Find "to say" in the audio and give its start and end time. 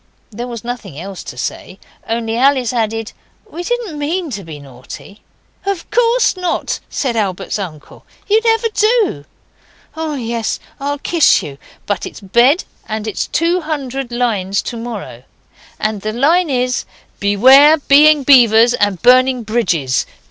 1.25-1.77